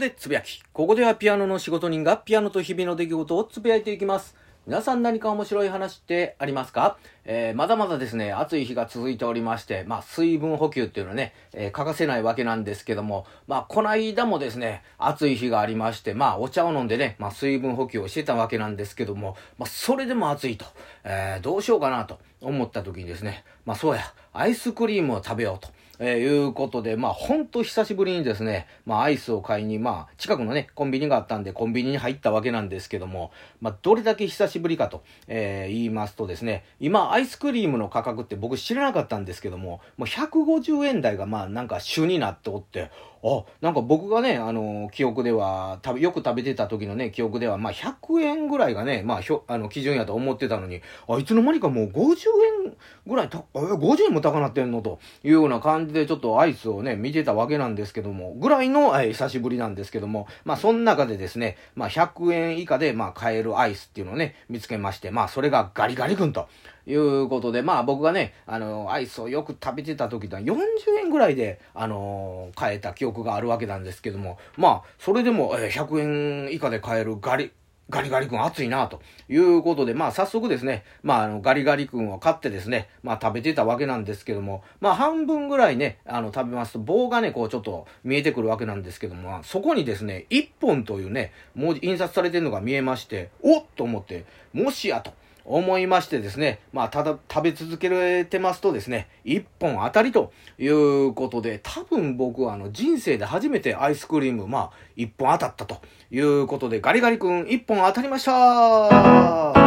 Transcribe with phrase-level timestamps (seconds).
[0.00, 0.62] でつぶやき。
[0.72, 4.34] ここではピアノの仕事人がピアノと日々の出来事をつぶやいていきます。
[4.66, 6.96] 皆さん何か面白い話ってありますか？
[7.24, 20.64] えー、まだまだですね、暑い日が続いておりまして、まあ、水分補給っていうのはね、えー、欠かせないわけなんですけども、まあ、この間もですね、暑い日がありまして、まあ、お茶を飲んでね、まあ、水分補給をしてたわけなんですけども、まあ、それでも暑いと、
[21.04, 25.68] えー、どうしようかなと思った時にですね、まあ、そうや、アイスクリームを食べようと。
[26.02, 42.90] えー、いうことで、まあ、ほんと久しぶりにですね、まあ、アイスを買いに、まあ、近くのね、コンビニがあったんで、コンビニに入ったわけなんですけども、まあ、どれだけ久しぶりかと、えー、言いますとですね、今、アイスクリームの価格って僕知らなかったんですけども、もう150円台がまあ、なんか主になっておって、
[43.22, 52.16] あ、なんか僕がね、あの、記憶では、食べ、よく食べてた時のね、記憶では、まあ、100円ぐらいがね、まあ、ひょ、あの、基準やと思ってたのに、あ、いつの間にかもう50
[52.64, 66.48] 円ぐらい、た、50円も高なってんのというような感じで、ちょっとアイスをね、見てたわけなんですけども、ぐらいの、えー、久しぶりなんですけども、まあ、その中でですね、まあ、100円以下で、まあ、買えるアイスっていうのをね、見つけまして、まあ、それがガリガリ君と。
[66.86, 70.56] いうことで、まあ僕がね、あの、アイスをよく食べてた時とは40
[71.00, 77.52] 円ぐらいで、あの、買えた記憶があるわけなんですけども、まあ、それでも、え100円以下で買えるガリ、
[77.90, 95.12] ガリガリ君熱いなということで、まあ早速ですね、まああのガリガリ君を買ってですね、まあ食べてたわけなんですけども、まあ半分ぐらいね、あの食べますと棒がね、こうちょっと見えてくるわけなんですけども、そこにですね、1本というね、文字、印刷されてるのが見えまして、おっと思って、もしやと。
[95.44, 105.80] 思いましてですね、まあ、ただ食べ続けてますとですね、一本当たりということで、多分僕はあの人生で初めてアイスクリーム、まあ、一本当たったと
[106.10, 109.59] いうことで、ガリガリ君一本当たりました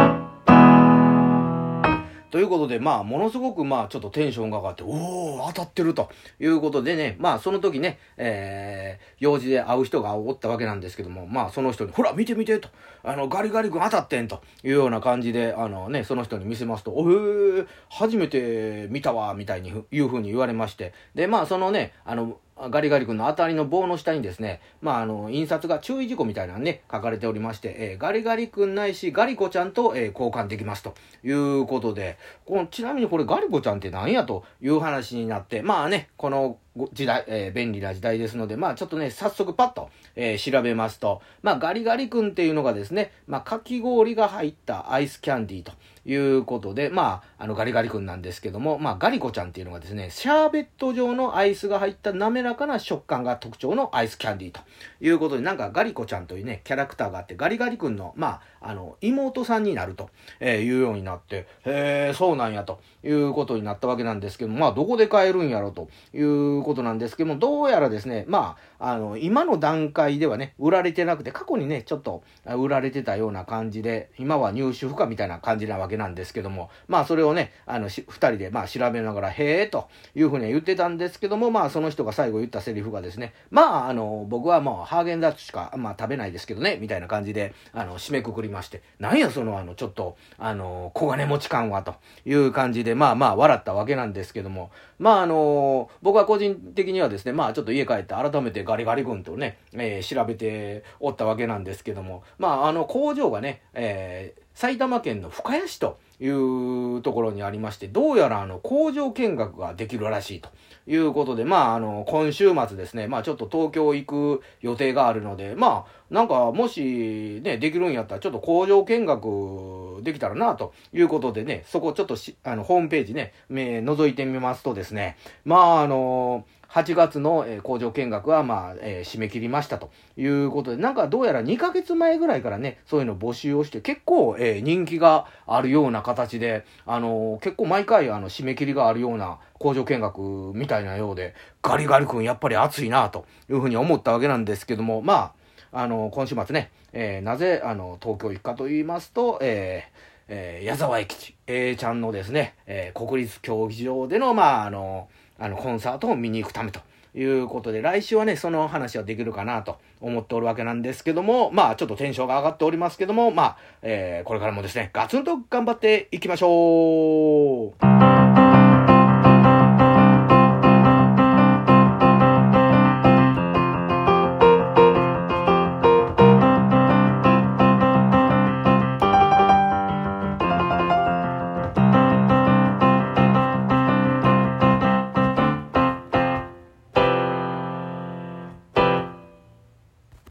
[2.34, 12.70] ということで、まあ、ものすごく、まあ、ちょっとテンションが上がって、おお当たってるということでね、まあ、その時ね、えー、用事で会う人がおったわけなんですけども、まあ、その人に、ほら、見て見てと、
[13.04, 30.94] あの、ガリガリ君当たってんというような感じで、あのね、その人に見せますと、おへー、初めて見たわ、みたいにいうふうに言われまして、で、まあ、そのね、あの、ガリガリ君の当たりの棒の下にですね、まあ、あの、印刷が注意事項みたいなのね、書かれておりまして、えー、ガリガリ君ないし、ガリコちゃんと、えー、交換できますと
[31.24, 32.16] いうことで、
[32.46, 36.58] このちなみにこれガリコちゃんって何やという話になって、まあね、この
[36.92, 45.72] 時代、えー、便利な時代ですので、まあちょっとね、早速パッと、えー、調べますと、まあガリガリ君っていうのがですね、まあかき氷が入ったアイスキャンディーと
[46.04, 54.60] いうことで、まああのガリガリ君なんですけども、まあガリコちゃんっていうのがですね、シャーベット状のアイスが入った滑らかな食感が特徴のアイスキャンディーと
[55.00, 60.10] いうことで、なんかガリコちゃんというね、キャラクターがあって、ガリガリ君の、まあ、あの、妹さんになると、
[60.40, 110.48] えいうようになって、へえ、そうなんやということになったわけなんですけども、まあどこで買えるんやろということなんですけども、どうやらですね、まあ、あの、今の段階ではね、売られてなくて、過去にね、ちょっと売られてたような感じで、今は入手不可みたいな感じなわけなんですけども、まあ、それをね、あの、二人で、まあ、調べながら、へえ、というふうには言ってたんですけども、まあ、その人が最後言ったセリフがですね、まあ、あの、僕はもう、ハーゲンダッツしか、まあ、食べないですけどね、みたいな感じで、あの、締めくくりまして、なんや、その、あの、ちょっと、あの、小金持ち感は、という感じで、まあまあ、笑ったわけなんですけども、まあ、あの、僕は個人的にはですね、まあちょっと家帰って改めてガリガリ君とね、えー、調べておったわけなんですけども、まああの工場がね、えー、埼玉県の深谷市というところにありまして、どうやらあの工場見学ができるらしいと
[110.86, 140.20] いうことで、まああの今週末ですね、まあちょっと東京行く予定があるので、まあなんかもしね、できるんやったらちょっと工場見学できたらなということでね、そこちょっとしあのホームページね、覗いてみますとですね、まああの8月の、え、工場見学は、まあ、え、締め切りましたということで、なんかどうやら2ヶ月前ぐらいからね、そういうの募集をして、結構、え、人気があるような形で、あの結構毎回、あの、締め切りがあるような工場見学
[140.54, 145.32] みたいなようで、ガリガリ君やっぱり熱いな、というふうに思ったわけなんですけども、ま
[145.72, 149.84] あ、あの今週末ね、えなぜ、あの、東京行くかと言いますと、え
[150.28, 155.08] えー、矢沢永吉、A ちゃんのですね、え国立競技場での、まあ、あの
[155.38, 156.80] あの、コンサートを見に行くためと
[157.14, 168.03] いうことで、来週はね、その話はできるかなと思っておるわけなんですけども、まあ、ちょっとテンションが上がっておりますけども、まあ、えー、これからもですね、ガツンと頑張っていきましょう。